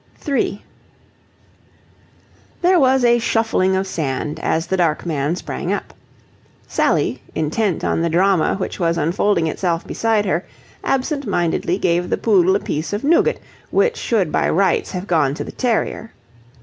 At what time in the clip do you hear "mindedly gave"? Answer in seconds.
11.27-12.09